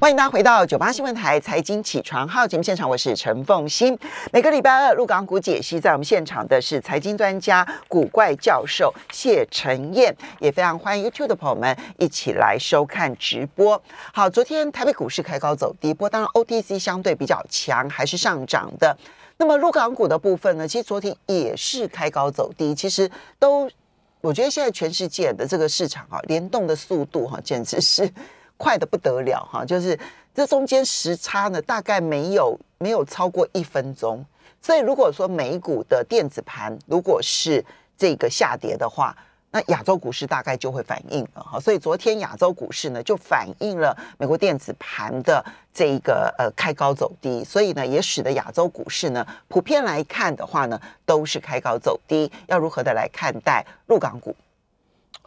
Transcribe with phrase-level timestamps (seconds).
[0.00, 3.98] 欢迎大家回到九八新闻台财经起床号节目现场，我是陈凤欣。
[4.32, 13.80] 每个礼拜二，陆港股解析，在我们现场的是财经专家、古怪教授谢晨燕，也非常欢迎 YouTube 的朋友们一起来收看直播。
[14.14, 18.96] 好，昨天台北股市开高走低，不过当然 OTC 相对比较强，还是上涨的。
[19.36, 23.70] 那么陆港股的部分呢，其实昨天也是开高走低，其实都，
[24.22, 28.10] 我觉得现在全世界的这个市场啊，联动的速度哈，简直是。
[28.60, 29.98] 快的不得了哈，就是
[30.34, 34.22] 这中间时差呢，大概没有没有超过一分钟。
[34.60, 37.64] 所以如果说美股的电子盘如果是
[37.96, 39.16] 这个下跌的话，
[39.50, 41.58] 那亚洲股市大概就会反应了哈。
[41.58, 45.42] 所以昨天亚洲股市呢就反映了美国电子盘的
[45.72, 52.30] 这一个呃开高走低，所以呢也使得亚洲股市呢普遍来看的话呢都是开高走低。
[52.46, 54.36] 要如何的来看待陆港股？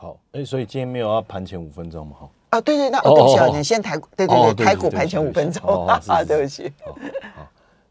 [0.03, 2.30] 好，哎，所以今天没有要盘前五分钟嘛哈。
[2.49, 6.70] 啊，对对，那对不起啊，你先台对对对，台股盘前五分钟啊， 对不起。
[6.84, 6.93] 好，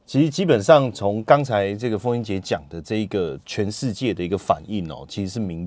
[0.05, 5.67] 其实基本上从刚才这个风英姐讲的这一个全世界的一个反应哦，其实是明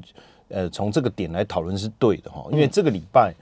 [0.50, 3.34] 呃从这个点来讨论是对的哈，因为这个礼拜。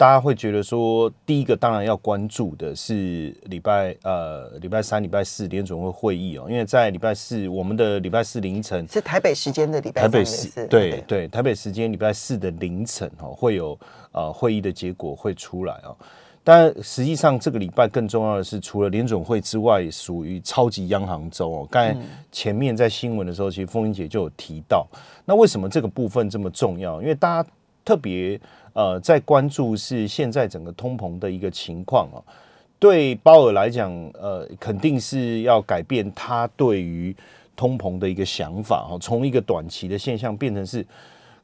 [0.00, 13.78] 大家会觉得说，第一个当然要关注的是礼拜呃礼拜三、礼拜四联总会会议哦，因为在礼拜四我们的礼拜四凌晨是台北时间的礼拜台北四对对台北时间礼拜四的凌晨哦会有
[14.12, 15.94] 呃会议的结果会出来哦，
[16.42, 21.68] 但实际上这个礼拜更重要的是，除了联总会之外，属于超级央行周哦。
[21.70, 21.94] 刚才
[22.32, 24.88] 前面在新闻的时候，其实凤英姐就有提到，
[25.26, 27.02] 那为什么这个部分这么重要？
[27.02, 27.50] 因为大家
[27.84, 28.40] 特别。
[28.72, 32.22] 呃，在关注是现在整个通膨的一个情况啊，
[32.78, 37.14] 对鲍尔来讲，呃，肯定是要改变他对于
[37.56, 40.86] 通膨的一个想法哈，从一个短期的现象变成是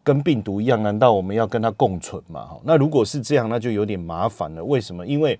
[0.02, 2.46] 跟病毒一样，难道我们要跟它共存嘛？
[2.46, 4.64] 哈，那如果是这样，那就有点麻烦了。
[4.64, 5.04] 为什么？
[5.04, 5.38] 因为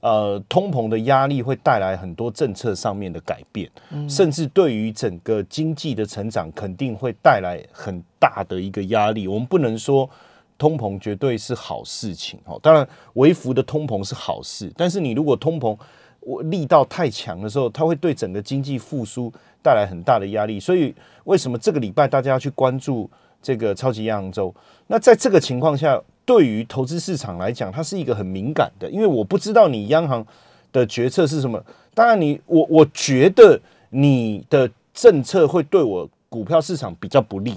[0.00, 3.70] 呃，通膨的压力会带来很多政策上面的改变，
[4.08, 9.26] 甚至对于整个经济的成长肯定会带来很大的一个压力。
[9.28, 10.08] 我们不能说。
[10.58, 15.78] 通膨绝对是好事情哦，当然微幅的通膨是好事，但是你如果通膨
[16.18, 19.32] 我力道太强的时候，它会对整个经济复苏
[19.62, 20.58] 带来很大的压力。
[20.58, 20.92] 所以
[21.24, 23.08] 为什么这个礼拜大家要去关注
[23.40, 24.54] 这个超级央行周？
[24.88, 30.26] 那在这个情况下，对于投资市场来讲，它是一个很敏感的，因为我不知道你央行
[30.72, 31.64] 的决策是什么。
[31.94, 33.58] 当然，你我我觉得
[33.90, 37.54] 你的政策会对我股票市场比较不利。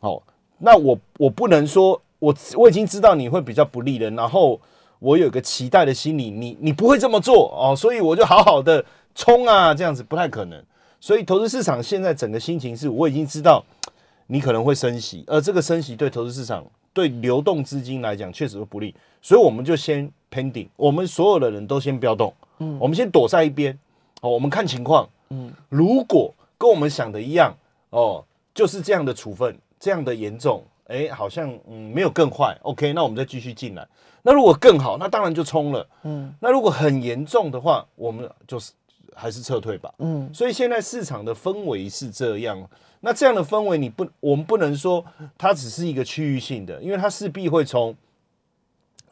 [0.00, 0.22] 哦，
[0.58, 2.00] 那我我不能说。
[2.20, 4.60] 我我已经知道你会比较不利的，然后
[5.00, 10.62] 我有个期待的心理，你你不会这么做哦，所以我就好好的冲啊，这样子不太可能。
[11.00, 13.64] 所以投资市场现在整个心情是，我已经知道
[14.26, 23.76] 你可能会升息，而这个升息对投资市场对流动资金来讲确实不利，所以我们就先 pending，我们所有的人都先不要动，嗯，我们先躲在一边，
[24.20, 27.56] 哦，我们看情况，嗯，如果跟我们想的一样，
[27.88, 28.22] 哦，
[28.54, 30.62] 就是这样的处分，这样的严重。
[30.90, 33.86] 哎，好像嗯没有更坏，OK，那我们再继续进来。
[34.22, 35.86] 那如果更好，那当然就冲了。
[36.02, 38.72] 嗯，那如果很严重的话，我们就是
[39.14, 39.94] 还是撤退吧。
[39.98, 42.68] 嗯，所以现在市场的氛围是这样。
[43.00, 45.02] 那这样的氛围，你不，我们不能说
[45.38, 47.96] 它只是一个区域性的，因为它势必会从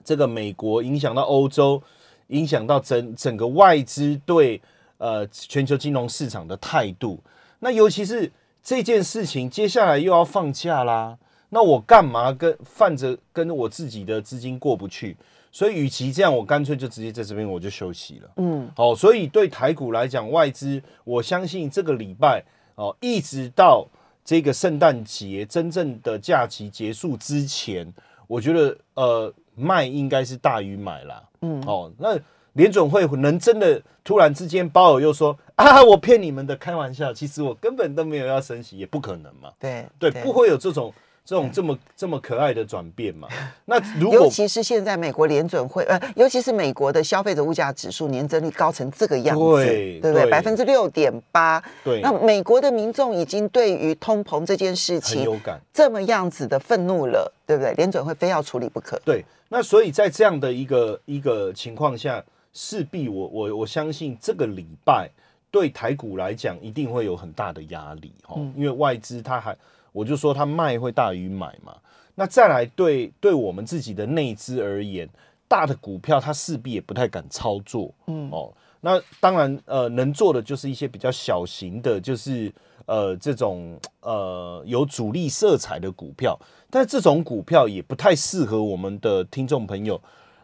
[0.04, 1.82] 这个美国影响到欧洲，
[2.26, 4.60] 影响到整整个外资对
[4.98, 7.18] 呃全球金融市场的态度。
[7.60, 8.30] 那尤其是
[8.62, 11.16] 这件事情，接下来又要放假啦。
[11.48, 15.16] 那我干嘛跟犯着跟我自己的资金过不去？
[15.50, 18.30] 所以与其这样，我干脆就直接在这边我就休息了。
[18.36, 22.44] 嗯，好，所以对台股来讲，外资我相信这个礼拜
[22.74, 23.88] 哦，一直到
[24.22, 27.90] 这个圣诞节真正的假期结束之前，
[28.26, 31.24] 我觉得呃卖应该是大于买啦。
[31.40, 32.18] 嗯，哦，那
[32.52, 39.50] 联总会能真的突然之间鲍尔又说啊，我骗你们的，开玩笑，其实我根本都没有要升息，也不可能嘛。
[39.58, 40.92] 对对，不会有这种。
[41.28, 43.28] 这种这么这么可爱的转变嘛？
[43.66, 49.56] 那如果尤其是现在美国联准会呃，尤其是美国的消费者物价指数年增率高成这个样子，
[50.00, 50.30] 对不对？
[50.30, 51.62] 百分之六点八。
[51.84, 52.00] 对。
[52.00, 57.74] 那美国的民众已经对于通膨这件事情有感，这么样子的愤怒了，对不对？
[57.74, 58.98] 联准会非要处理不可。
[59.04, 59.22] 对。
[59.50, 62.24] 那所以在这样的一个一个情况下，
[62.54, 65.10] 势必我我我相信这个礼拜
[65.50, 69.54] 对台股来讲一定会有很大的压力哈，因为外资它还。
[69.92, 71.76] 我就说它卖会大于买嘛，
[72.14, 75.08] 那再来对对我们自己的内资而言，
[75.46, 78.28] 大的股票它势必也不太敢操作，嗯。
[78.30, 82.52] 哦，那当然呃能做的就是一些比较小型的，就是
[82.86, 86.38] 呃这种呃有主力色彩的股票，
[86.70, 90.00] 但这种股票也不太适合我们的听众朋友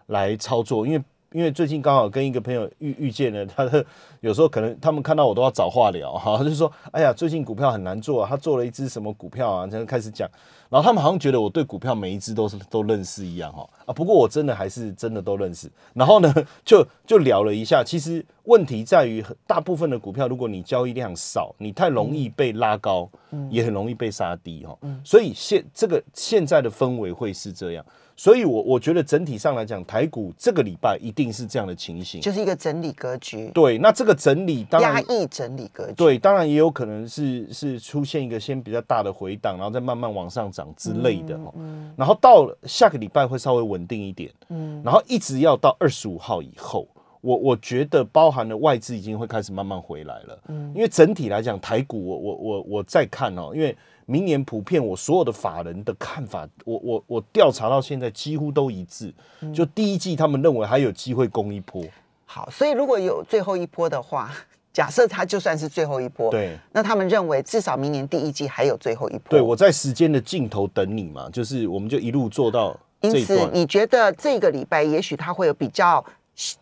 [0.07, 1.03] 来操作，因为
[1.35, 3.85] 因为最近刚好跟一个朋友遇遇见了，他的
[4.21, 10.31] 有时候可能他们看到我都要找话聊哈，就是说，哎呀，最近股票很难做啊，他做了一只什么股票啊，就开始讲，
[10.71, 16.33] 然后他们好像觉得我对股票每一只都是都认识一样哈啊，不过我真的还是真的都认识，然后呢，
[16.65, 23.11] 就就聊了一下，其实问题在于大部分的股票，如果你交易量少，你太容易被拉高，
[23.51, 27.85] 也很容易被杀低哈，所以现这个现在的氛围会是这样。
[28.17, 33.51] 所以，我我觉得整体上来讲，台股这个礼拜一定是这样的情形，就是一个整理格局。
[33.53, 35.95] 对，那这个整理当然压抑整理格局。
[35.95, 41.53] 对，当然也有可能是是出现一个先比较大的回档，然后再慢慢往上涨之类的哦。
[41.97, 44.31] 然后到了下个礼拜会稍微稳定一点。
[44.49, 44.81] 嗯。
[44.85, 46.87] 然后一直要到二十五号以后，
[47.25, 50.39] 我我觉得包含了外资已经会开始慢慢回来了。
[50.49, 50.71] 嗯。
[50.75, 53.77] 因为整体来讲，台股我我我我再看哦，因为。
[54.07, 59.11] 明年普遍，我所有的法人的看法，我我我调查到现在几乎都一致。
[59.51, 61.83] 就第一季，他们认为还有机会攻一波。
[62.27, 64.31] 好，所以如果有最后一波的话，
[64.75, 69.31] 假设它就算是最后一波，对，那他们认为至少明年第一季还有最后一波。
[69.31, 72.79] 对，我在时间的尽头等你嘛，就是我们就一路做到。
[73.01, 76.05] 因此，你觉得这个礼拜也许它会有比较？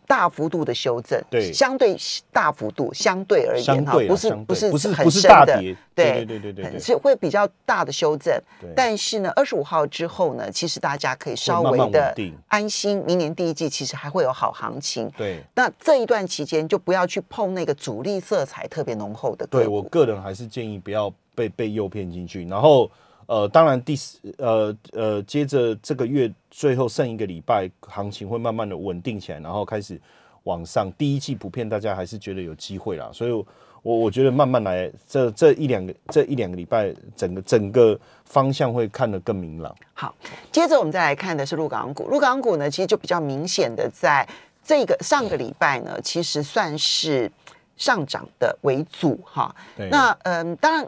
[0.05, 1.97] 大幅度的修正，对，相对
[2.31, 8.39] 大幅度，相对而言哈，不是不是不是不是大跌，对对对对，是会比较大的修正。
[8.75, 12.15] 但是呢，二十五号之后呢，其实大家可以稍微的
[12.47, 15.11] 安心，明年第一季其实还会有好行情。
[15.17, 19.47] 对，那这一段期间就不要去碰那个主力色彩特别浓厚的。
[19.47, 22.89] 对我个人还是建议不要被被诱骗进去，然后。
[23.33, 29.99] 呃，当然，第四呃呃，接着这个月最后剩一个礼拜，行情会慢慢的稳定起来，然后开始
[30.43, 30.91] 往上。
[30.99, 33.45] 第一季普遍大家还是觉得有机会啦，所以我
[33.81, 39.75] 我觉得慢慢来，这这一两个这一两个礼拜，整个整个方向会看得更明朗。
[39.95, 40.13] 好，
[40.51, 44.27] 接着我们再来看的是陆港股，陆港股呢，其实就比较明显的在
[44.63, 47.31] 这个上个礼拜呢，其实算是
[47.77, 49.55] 上涨的为主哈。
[49.89, 50.87] 那嗯，当然。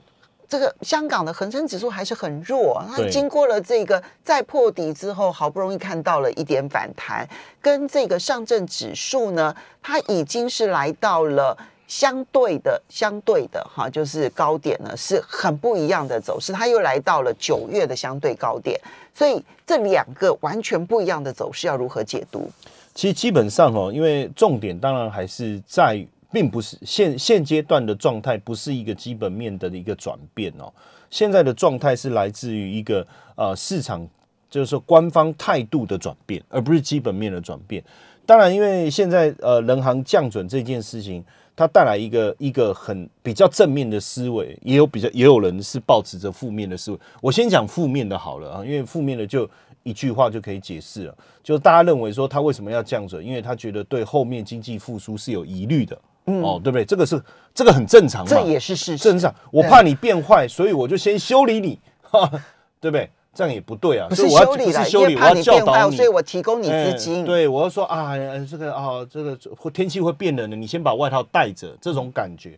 [0.56, 7.28] 这个香港的恒生指数还是很弱，它经过了这个再破底之后，好不容易看到了一点反弹，
[7.62, 9.54] 跟这个上证指数呢，
[9.84, 11.58] 它已经是来到了
[11.90, 18.80] 相对的、相对的哈，就是高点呢，是很不一样的走势，它又来到了九月的相对高点，
[19.14, 22.50] 所以这两个完全不一样的走势要如何解读？
[22.94, 26.08] 其实基本上哦，因为重点当然还是在。
[26.36, 30.70] 并不是现现阶段的状态，不是一个基本面的一个转变哦。
[31.10, 34.06] 现在的状态是来自于一个呃市场，
[34.50, 37.82] 就是说官方态度的转变，而不是基本面的转变。
[38.26, 41.24] 当然，因为现在呃人行降准这件事情，
[41.56, 47.00] 它带来一个一个很比较正面的思维，也有比较也有人是保持着负面的思维。
[47.22, 49.50] 我先讲负面的好了啊，因为负面的就
[49.84, 55.98] 一句话就可以解释了，就大家认为说他为什么要降准，因为他觉得对后面经济复苏是有疑虑的。
[56.26, 56.84] 哦，对不对？
[56.84, 57.22] 这个是
[57.54, 59.04] 这个很正常嘛，这也是事实。
[59.04, 61.80] 正常，我怕你变坏，所以我就先修理你，
[62.82, 63.10] 对不对？
[63.34, 64.08] 这样也不对啊。
[64.10, 67.24] 不是修理了，因为怕你变坏，所以我提供你资金。
[67.24, 68.14] 对，我要说啊，
[68.50, 69.38] 这个啊，这个
[69.72, 72.58] 天气会变冷的，你先把外套带着，这种感觉。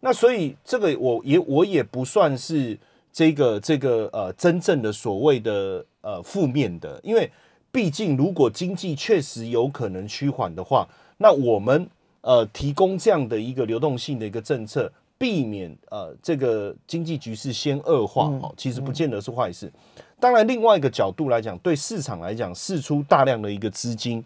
[0.00, 2.78] 那所以这个我也我也不算是
[3.12, 7.30] 这个这个呃真正的所谓的呃负面的，因为
[7.72, 11.88] 毕竟如果经济确实有可能趋缓的话，那我们。
[12.20, 19.72] 呃，提供这样的一个流动性的一个政策，避免呃这个经济局势先恶化哦，其实不见得是坏事。
[20.18, 24.22] 当然，另外一个角度来讲，对市场来讲，释出大量的一个资金，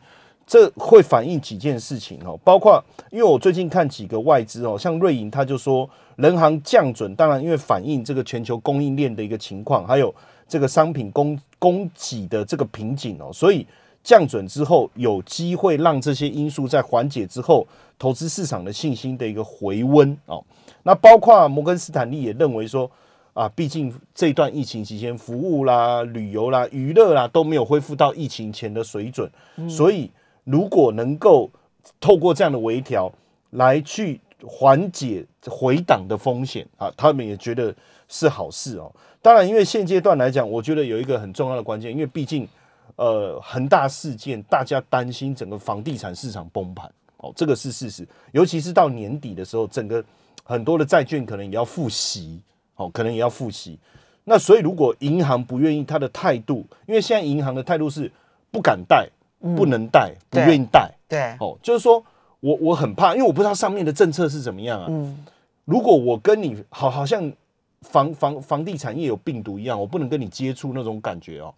[0.46, 10.12] 这会反映几件事情哦，包括因为我最近看几个外资哦，像瑞银他就说，人行降准，当然因为反映这个全球供应链的一个情况，还有
[10.49, 13.66] 这个商品供供给的这个瓶颈哦，所以。
[14.02, 17.64] 降准之后，有机会让这些因素在缓解之后，
[17.99, 20.44] 投资市场的信心的一个回温哦。
[20.82, 22.90] 那包括摩根斯坦利也认为说，
[23.32, 29.30] 啊，毕竟这段疫情期间，服务啦、旅游啦、娱乐啦都没有恢复到疫情前的水准，
[29.68, 30.11] 所以
[30.42, 31.49] 如果能够
[32.00, 33.12] 透过这样的微调
[33.50, 37.73] 来去缓解回档的风险啊，他们也觉得
[38.09, 38.90] 是好事哦。
[39.21, 42.49] 当然，因为现阶段来讲，我觉得有一个很重要的关键，因为毕竟。
[42.96, 48.06] 呃，恒大事件，大家担心整个房地产市场崩盘，哦，这个是事实。
[48.32, 50.04] 尤其是到年底的时候，整个
[50.44, 52.40] 很多的债券可能也要复息，
[52.76, 53.78] 哦，可能也要复息。
[54.25, 58.11] 那所以，如果银行不愿意，他的态度，因为现在银行的态度是
[58.50, 59.08] 不敢贷、
[59.56, 62.04] 不能贷、不愿意贷，对，哦，就是说
[62.38, 64.87] 我我很怕，因为我不知道上面的政策是怎么样啊。
[64.88, 65.25] 嗯，
[65.64, 67.32] 如果我跟你好，好像
[67.80, 71.52] 房房房地产业有病毒一样，我不能跟你接触那种感觉哦。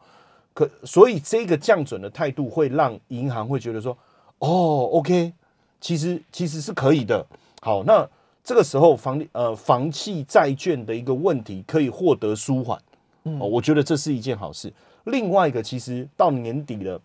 [0.55, 3.97] 可所以这个降准的态度会让银行会觉得说，
[4.39, 5.33] 哦，OK，
[5.81, 7.27] 其实其实是可以的。
[7.61, 8.09] 好，那
[8.45, 12.81] 这个时候房呃房企债券的一个问题可以获得舒缓，
[13.25, 14.73] 哦，我觉得这是一件好事。
[15.05, 17.01] 另外一个，其实到年底了，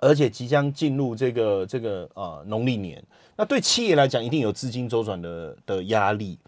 [0.00, 3.02] 而且即将进入这个这个啊农历年，
[3.36, 6.38] 那对企业来讲，一定有资金周转的的压力。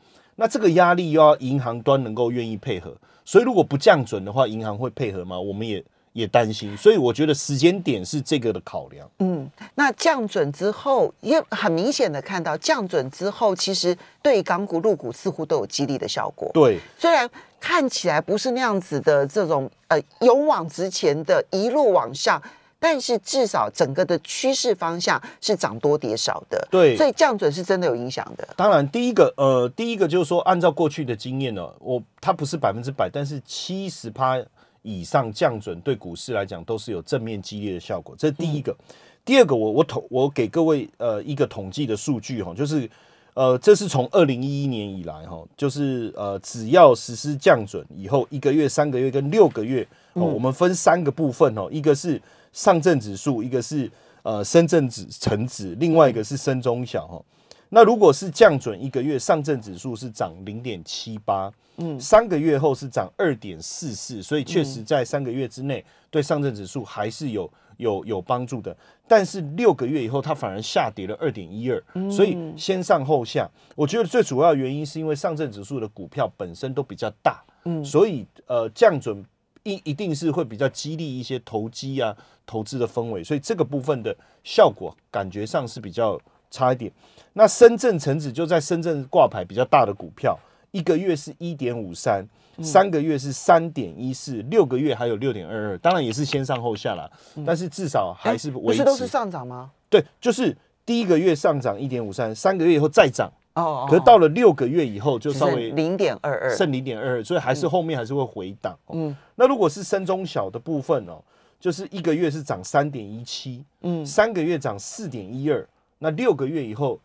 [0.43, 2.93] 那这个压力又要银行端能够愿意配合，
[3.25, 5.39] 所以如果不降准的话，银行会配合吗？
[5.39, 5.85] 我们也
[6.15, 9.09] 也担心，所以我觉得时间点是这个的考量。
[9.21, 16.51] 嗯，那降准之后，也很明显的看到降准之后，其实对港股、入股似乎都有激励的效果。
[16.53, 17.31] 对，虽然
[17.61, 22.43] 看起来不是那样子的这种呃勇往直前的一路往上。
[22.83, 28.49] 但是至少整个的趋势方向是涨多跌少的，对，所以降准是真的有影响的。
[28.57, 34.37] 当然，第一个呃，第一个就是说，按照过去的经验呢，我它不是百分之百，但是七十趴
[34.83, 38.77] 以上降准对股市来讲都是有正面激烈的效果，这是第一个。
[39.25, 42.91] 第二个，我我统我给各位呃一个统计的数据哈，就是
[43.35, 52.21] 呃，这是从二零一一年以来哈，就是呃，只要实施降准以后，一个月、三个月跟六个月哦，我们分三个部分哦，一个是。
[52.53, 53.91] 上证指数一个是
[54.23, 57.23] 呃深圳指成指，另外一个是深中小哈。
[57.71, 68.77] 那如果是降准一个月，上证指数是涨零点七八，嗯，三个月后是涨二点四四，所以确实在三个月之内对上证指数还是有有有帮助的。
[69.09, 73.51] 但是六个月以后，它反而下跌了二点一二，所以先上后下。
[73.75, 79.25] 我觉得最主要原因是因为上证指数的股票本身都比较大，嗯，所以呃降准。
[79.65, 82.17] 一一定是会比较激励一些投机啊
[82.47, 86.91] 投资的氛围，所以这个部分的效果感觉上是比较差一点。
[87.33, 90.39] 那深圳成指就在深圳挂牌比较大的股票，
[90.71, 92.25] 一个月是一点五三，
[92.61, 97.11] 三个月是三点一四，六个月还有六点二二，当然也是先上后下了，
[97.47, 99.71] 但是至少还是维持都是上涨吗？
[99.89, 103.33] 对，就是第一个月上涨一点五三，三个月以后再涨。
[103.55, 108.79] 哦，可是到了六个月以后，就稍微零点二二，剩零点二二，所以还是后面还是会回档。
[108.89, 111.23] 嗯，那如果是深中小的部分哦，
[111.61, 115.69] 就是一个月是涨三点一七，嗯，三个月涨四点一二，
[115.99, 116.99] 那六个月以后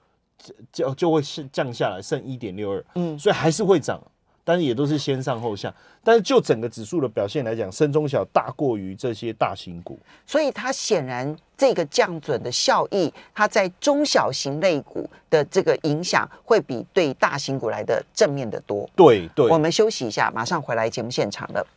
[0.72, 4.02] 就就会是降下来，剩一点六二，嗯，所以还是会涨。
[4.48, 18.90] 但是也都是先上后下，但是就整个指数的表现来讲，深中小大过于这些大型股，所以它显然这个降准的效益，它在中小型类股的这个影响会比对大型股来的正面的多。
[18.96, 21.68] 对对，我们休息一下，马上回来节目现场了。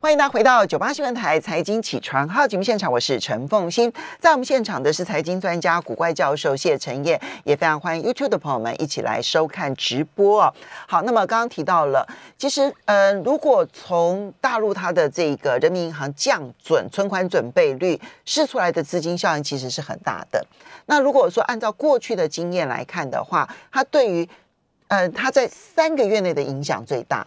[0.00, 10.54] 欢迎大家回到九八新闻台财经起床号节目现场，我是陈凤欣，在我们现场的是财经专家古怪教授谢晨燕，也非常欢迎 YouTube 的朋友们一起来收看直播哦。
[10.86, 20.46] 好，那么刚刚提到了，其实，嗯，如果从大陆它的这个人民银行降准存款准备率试出来的资金效应其实是很大的。
[20.86, 24.28] 那如果说按照过去的经验来看的话，它对于，
[24.86, 27.26] 呃，它在三个月内的影响最大。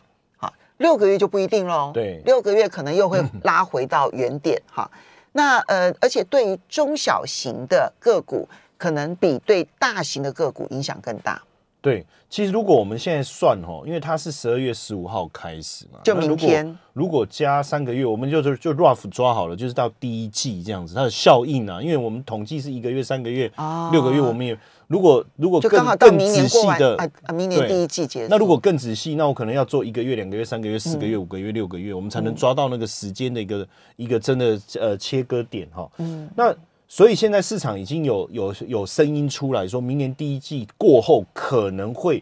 [0.81, 4.89] 六个月就不一定喽，对，六个月可能又会 拉回到原点哈。
[5.31, 8.45] 那呃，而且对于中小型的个股，
[8.77, 11.41] 可能比对大型的个股影响更大。
[11.79, 16.77] 对，其实如果我们现在算哈，因为它是十二月十五号开始嘛，就明天。
[16.93, 23.51] 如果加三个月，我们就就就 rough 抓好了，就是到第一季这样子，它的效应啊，因为我们统计是一个月、三个月、
[23.91, 24.55] 六个月，我们也
[24.91, 28.27] 如果如果更更仔细的啊，明年第一季结束。
[28.29, 35.89] 那如果更仔细，那我可能要做一个月、两个月、三个月、四个月、五个月、六个月，我们才能抓到那个时间的一个一个真的呃切割点哈。
[35.97, 36.53] 嗯，那。
[36.93, 42.21] 所以现在市场已经有有有声音出来说，明年第一季过后可能会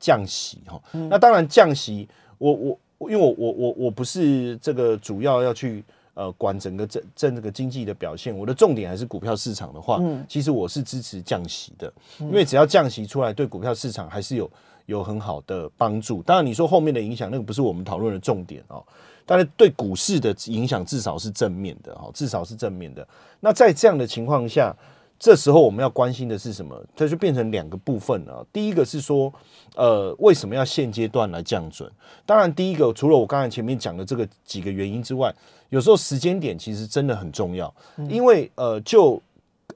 [0.00, 0.82] 降息哈。
[1.08, 2.76] 那当然降息，我我
[3.08, 14.50] 因为我我我我不是这个主要要去呃管整个政政这个经济的表现，我的重点还是股票市场的话，其实我是支持降息的，因为只要降息出来，对股票市场还是有
[14.86, 16.22] 有很好的帮助。
[16.22, 18.84] 当然你说后面的影响，那个不是我们讨论的重点哦。
[19.24, 23.06] 但是对股市的影响至少是正面的哦，至少是正面的。
[23.38, 24.74] 那在这样的情况下，
[25.22, 26.76] 这时候我们要关心的是什么？
[26.96, 28.44] 它就变成两个部分了。
[28.52, 29.32] 第一个是说，
[29.76, 31.88] 呃，为什么要现阶段来降准？
[32.26, 35.32] 当然，第一个除了我刚才前面讲的这个几个原因之外，
[35.68, 37.72] 有时候时间点其实真的很重要。
[38.08, 39.22] 因为呃，就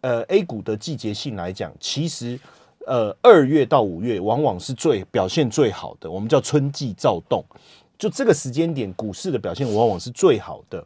[0.00, 2.36] 呃 A 股的季节性来讲，其实
[2.84, 7.44] 呃二月到五月往往是最表现最好的，我们叫春季躁动。
[7.96, 10.84] 就这个时间点，股市的表现往往是最好的，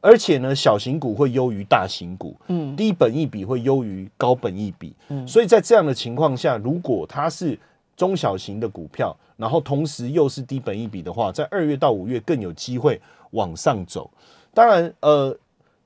[0.00, 7.58] 而且呢，小型股会优于大型股，嗯，低本益比会优于高本益比，嗯，所以在这样的情况下，如果它是
[7.96, 13.00] 中小型的股票，然后同时又是低本益比的话，在二月到五月更有机会
[13.32, 14.10] 往上走。
[14.54, 15.36] 当然，呃，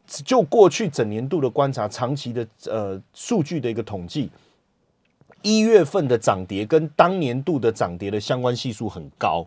[0.07, 4.31] 就过去整年度的观察，长期的呃数据的一个统计，
[5.43, 9.45] 一月份的涨跌跟当年度的涨跌的相关系数很高，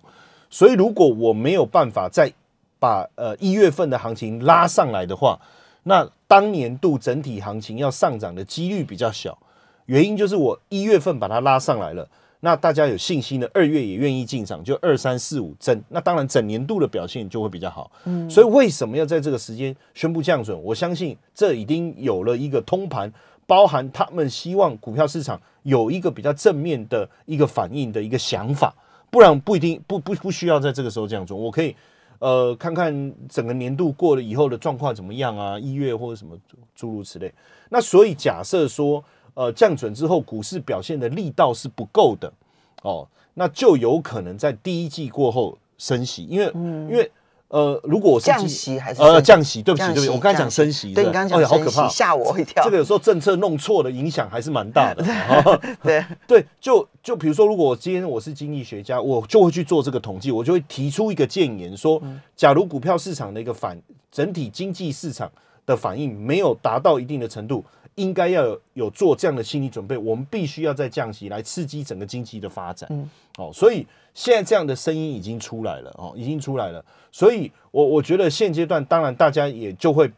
[0.50, 2.32] 所以如果我没有办法再
[2.80, 5.40] 把呃一月份的行情拉上来的话，
[5.84, 9.38] 那当年度整体行情要上涨的几率比较小。
[9.86, 12.06] 原因就是我一月份把它拉上来了，
[12.42, 17.90] 那大家有信心的二月也愿意进场，就二三四五增，那当然整年度的表现就会比较好。
[18.04, 20.62] 嗯，所以为什么要在这个时间宣布降准？
[20.62, 23.10] 我相信这已经有了一个通盘，
[23.46, 28.76] 包含他们希望股票市场有一个比较正面的一个反应的一个想法，
[29.10, 31.40] 不然不一定不不不需要在这个时候降准。
[31.40, 31.74] 我可以
[32.20, 36.38] 呃看看整个年度过了以后的状况怎么样啊，一月或者什么
[36.76, 37.34] 诸如此类。
[37.70, 39.04] 那所以假设说。
[39.40, 42.34] 呃，降准之后，股市表现的力道是不够的，
[42.82, 47.12] 哦，那就有可能在第一季过后升息，因为，因为，
[47.50, 52.64] 呃，如果我是降息还是呃降息，对不起，对不起，我刚才讲升息，对你刚刚讲升息，吓我一跳。
[52.64, 55.02] 这个有时候政策弄错的影响还是蛮大的。
[55.82, 62.02] 对 对，就就比如说，如果我今天我是经济学家，我就会去做这个统计，我就会提出一个建言，说，
[62.36, 65.32] 假如股票市场的一个反整体经济市场
[65.66, 67.64] 的反应没有达到一定的程度。
[67.98, 72.88] 应该要有有做这样的心理准备，我们必须要再降息来刺激整个经济的发展。
[72.92, 76.84] 嗯，哦，所以现在这样的声音已经出来了，哦，已经出来了。
[77.12, 80.12] 所以，我我觉得现阶段，当然大家也就会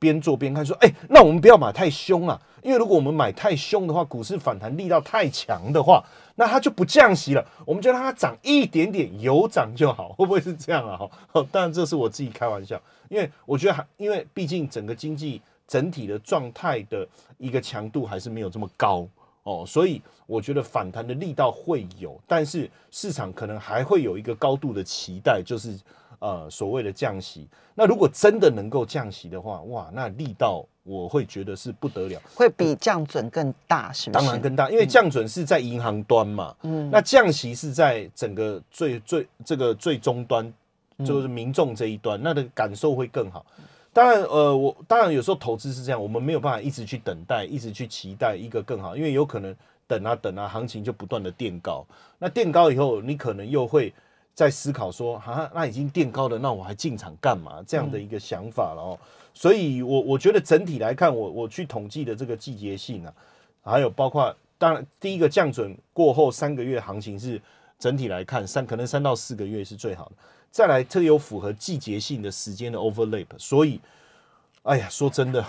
[0.00, 10.98] 边做边看，说，哎，那我们不要买太凶啊，因为如果我们买太凶的话，股市反弹力道太强的话，那它就不降息了，我们就让它涨一点点，有涨就好，会不会是这样啊？
[11.32, 15.40] 哈，当然这是我自己开玩笑，因为我觉得还因为毕竟整个经济。
[15.66, 17.06] 整体的状态的
[17.38, 19.06] 一个强度还是没有这么高
[19.42, 25.78] 哦，所以我觉得反弹的力道会有，但是市场可能还会有一个高度的期待，就是
[26.18, 27.48] 呃所谓的降息。
[27.74, 34.24] 那如果真的能够降息的话，哇，那力道我会觉得是不得了，会比降准更大，是不是？
[34.24, 40.52] 当然更大，因为降准是在银行端嘛，嗯，那降息是在整个最最这个最终端，
[41.04, 43.46] 就是民众这一端，那的感受会更好。
[43.96, 49.56] 当然，呃，我当然有时候投资是这样，我们没有办法一直去等待，一直去期待一个更好，因为有可能
[49.86, 51.82] 等啊等啊，行情就不断的垫高。
[52.18, 53.90] 那垫高以后，你可能又会
[54.34, 57.64] 在思考说，啊，那已经垫高了，那我还进场干嘛？
[57.66, 58.98] 这样的一个想法了哦。
[59.32, 63.14] 所以，我我觉得整体来看，我我去统计的这个季节性啊，
[63.64, 67.40] 还有包括，当然第一个降准过后三个月行情是
[67.78, 70.12] 整体来看三可能三到四个月是最好的。
[70.50, 73.78] 再来，特有符合季节性的时间的 overlap，所以，
[74.62, 75.44] 哎呀，说真的，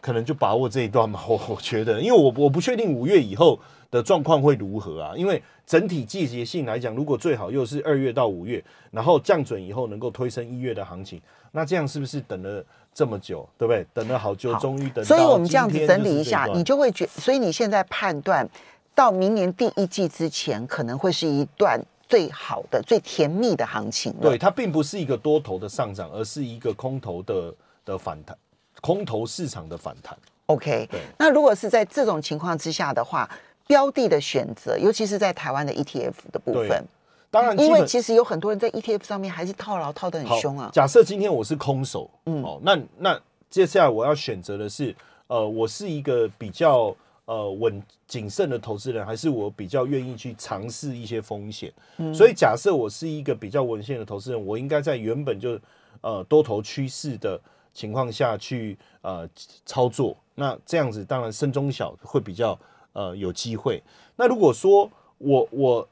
[0.00, 1.20] 可能就把握这一段嘛。
[1.26, 3.58] 我我觉得，因为我我不确定五月以后
[3.90, 5.14] 的状况会如何啊。
[5.16, 11.20] 因为整体季节性来讲，如果最好又是二月到五月，然后降准以后能够推升一月的行情，
[11.50, 13.84] 那这样是不是等了这么久，对不对？
[13.92, 15.04] 等了好久，终于等。
[15.04, 18.48] 所以我们这样子整理一下，你就会觉，所以你现在判断
[18.94, 21.84] 到明年第一季之前，可能会是一段。
[22.08, 28.36] 最好的、最甜蜜的行情，对它并不是一个多头的上涨，而是一个空头的的反弹，
[28.80, 30.16] 空头市场的反弹。
[30.46, 30.88] OK，
[31.18, 33.28] 那如果是在这种情况之下的话，
[33.66, 36.84] 标的的选择，尤其是在台湾的 ETF 的部分，
[37.30, 40.70] 当然，因为其实有很多人在 ETF 上面还是套牢套的很凶啊。
[40.72, 44.94] 假设今天我是空手，嗯，哦，那那接下来我要选择的是，
[45.26, 46.94] 呃，我是一个比较。
[47.26, 51.72] 呃，稳谨慎的投资人，还是我比较愿意去尝试一些风险。
[52.14, 55.58] 所以，假设我是一个比较稳健的投资人，我应该在原本就
[56.02, 57.40] 呃多头趋势的
[57.74, 59.28] 情况下去呃
[59.64, 60.16] 操作。
[60.36, 62.56] 那这样子，当然深中小会比较
[62.92, 63.82] 呃有机会。
[64.14, 65.88] 那如果说我我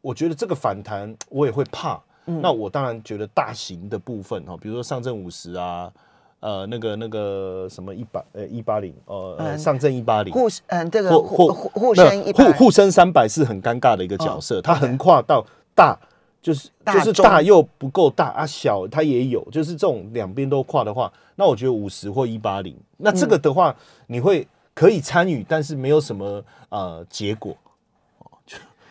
[0.00, 5.92] 我觉得这个反弹我也会怕，那我当然觉得大型的部分哈，比如说上证五十啊。
[6.40, 10.32] 呃，那个那个什么一百呃一八零呃上证一八零。
[10.32, 15.98] 沪嗯这个沪沪沪深一沪沪深三百是很尴尬的一个角色，它横跨到大
[16.40, 23.74] 就是就是大又不够大啊小它也有，就是这种两边都跨的话，那我觉得五十或一八零，那这个的话
[24.06, 27.56] 你会可以参与，但是没有什么呃结果。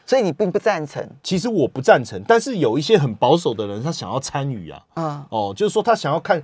[0.05, 1.05] 所以你并不赞成。
[1.23, 5.25] 其实我不赞成，但是有一些很保守的人他想要参与啊，嗯。
[5.29, 6.43] 哦，就是说他想要看。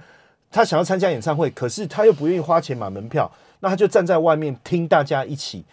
[0.54, 5.66] 他想要参加演唱会，可是他又不愿意花钱买门票，那他就站在外面听大家一起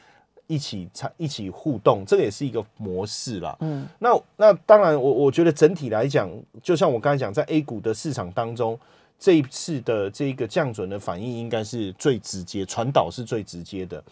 [0.47, 3.55] 一起参一起互动，这个也是一个模式啦。
[3.61, 6.31] 嗯，那那当然，我我觉得整体来讲，
[6.63, 8.79] 就像我刚才讲，在 A 股的市场当中，
[9.19, 14.03] 这一次的这个降准的反应应该是最直接，传导是最直接的。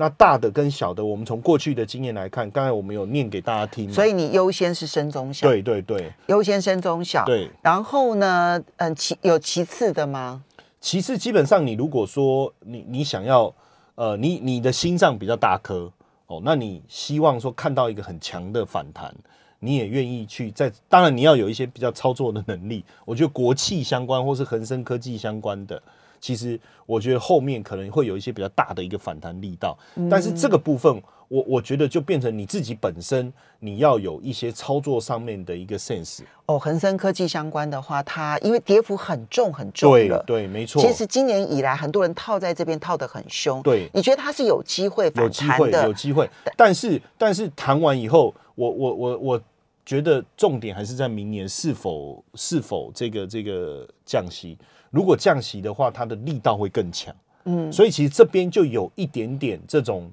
[0.00, 7.50] 那大的跟小的，我们从过去的经验来看，刚才我们有念给大家听，所以你优先是升中小，对对对，优先升中小，对。
[7.60, 10.42] 然后呢，嗯，其有其次的吗？
[10.80, 13.54] 其次，基本上你如果说你你想要，
[13.94, 15.92] 呃，你你的心脏比较大颗
[16.28, 19.14] 哦，那你希望说看到一个很强的反弹，
[19.58, 22.82] 你也愿意去在，当然你要有一些比较操作的能力。
[23.04, 25.82] 我觉得国企相关或是恒生科技相关的，
[26.20, 29.78] 其实我觉得后面可能会有一些比较大的一个反弹力道，
[30.10, 31.02] 但是这个部分。
[31.30, 36.22] 我我觉得就变成你自己本身，你要有一些操作上面的一个 sense。
[36.46, 40.82] 哦，恒生科技相关的话，它因为跌幅很重很重了，对，没错。
[40.82, 43.62] 其实今年以来，很多人套在这边套的很凶。
[43.62, 45.84] 对，你觉得它是有机会反弹的？
[45.84, 49.42] 有机会，但是但是谈完以后，我我我我
[49.86, 54.58] 觉得重点还是在明年是否是否这个这个降息。
[54.90, 57.14] 如果降息的话，它的力道会更强。
[57.44, 60.10] 嗯，所以其实这边就有一点点这种。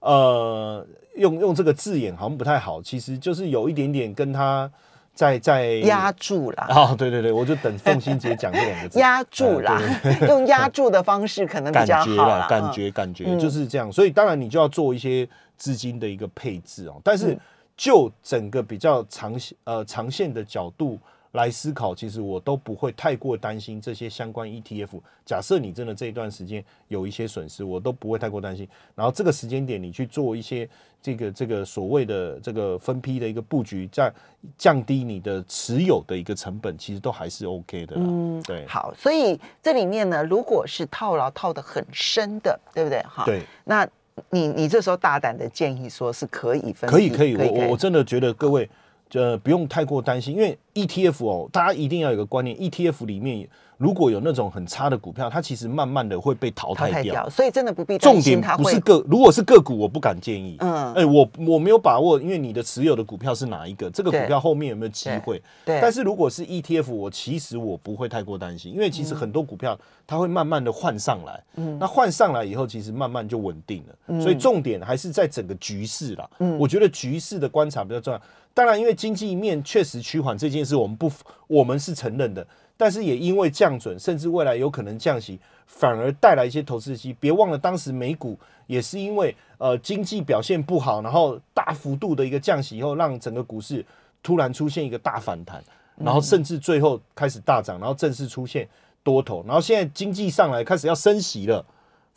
[0.00, 0.82] 呃，
[1.16, 4.70] 用用这个字眼好像不太好，其实就是有一点点跟他
[5.14, 6.66] 在在压住了。
[6.70, 9.78] 哦，对对对，我就等凤欣姐讲这两个字， 压住啦，
[10.26, 12.46] 用压住的方式可能比较好啦。
[12.48, 16.98] 感觉感觉就是这样，所以当然你就要做一些资金的一个配置哦。
[17.04, 17.38] 但是
[17.76, 20.98] 就整个比较长呃长线的角度。
[21.32, 25.00] 来思考，其实我都不会太过担心这些相关 ETF。
[25.24, 28.68] 假设你真的这一段时间有一些损失，我都不会太过担心。
[28.96, 30.68] 然后这个时间点，你去做一些
[31.00, 34.12] 这个这个所谓的这个分批的一个布局，在
[34.58, 37.94] 降低你的持有的一个成本，其实都还是 OK 的。
[37.96, 38.66] 嗯，对。
[38.66, 43.00] 好，所以这里面呢，如果是套牢套的很深的，对不对？
[43.02, 43.42] 哈，对。
[43.64, 43.88] 那
[44.30, 48.68] 你你这时候大胆的建议说是可以分，可以可以，我我我真的觉得各位。
[49.12, 53.48] 呃，不用太过担心，因为 ETF 哦，大家一定要有个观念，ETF 里面。
[53.76, 60.58] 如果有那种很差的股票，它其实慢慢的会被淘汰掉，所以真的不必重点不是个，如果是个股，我不敢建议。
[60.60, 65.40] 嗯，哎，我我没有把握，因为你的持有的股票是哪一个，这个股票后面有没有机会？
[65.64, 65.80] 对。
[65.80, 71.42] 但是如果是 ETF，我其实我不会太过担心，因为其实很多股票它会慢慢的换上来。
[71.56, 71.78] 嗯。
[71.78, 73.94] 那换上来以后，其实慢慢就稳定了。
[74.08, 74.20] 嗯。
[74.20, 76.28] 所以重点还是在整个局势啦。
[76.40, 76.58] 嗯。
[76.58, 78.20] 我觉得局势的观察比较重要。
[78.52, 81.10] 当然，因为经济面确实趋缓这件事，我们不，
[81.46, 82.46] 我们是承认的。
[82.76, 87.12] 但是也因为降准，甚至未来有可能降息，反而带来一些投资机。
[87.20, 93.84] 别忘了，当时美股也是因为呃经济表现不好，然后大幅度的一个降息以后，让整个股市
[94.22, 95.62] 突然出现一个大反弹，
[95.96, 98.66] 然后甚至最后开始大涨，然后正式出现
[99.02, 101.64] 多头，然后现在经济上来开始要升息了。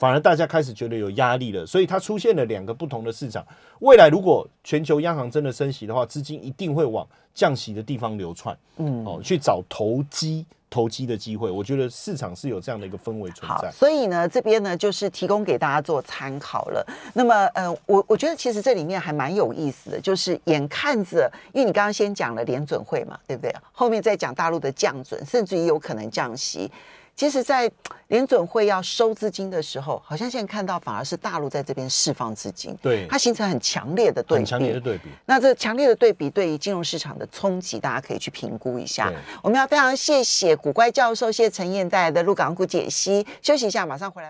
[0.04, 3.42] 反而大家开始觉得有压力了，所以它出现了两个不同的市场。
[3.80, 11.50] 未来如果全球央行真的升息的话，资金一定会往降息的地方流窜，嗯，哦，去找投机投机的机会。
[11.50, 13.72] 我觉得市场是有这样的一个氛围存在。
[13.72, 16.86] 所以呢，这边呢就是提供给大家做参考了。
[17.14, 23.56] 那么，呃，我我觉得其实这里面还蛮有意思的，就是眼看着，因为你刚刚先讲了联准会嘛，对不对？
[23.72, 26.70] 后面再讲大陆的降准，甚至于有可能降息。
[27.16, 27.72] 其实，在
[28.08, 34.40] 联准会要收资金的时候，好像现在看到反而是大陆在这边释放资金，对它形成很强烈的对比。
[34.40, 35.10] 很强烈的对比。
[35.26, 39.14] 那这强烈的对比对于金融市场的冲击，大家可以去评估一下。
[39.42, 43.26] 我们要非常谢谢古怪教授谢陈燕带来的陆港股解析。
[43.42, 44.22] 休息一下，马上回来。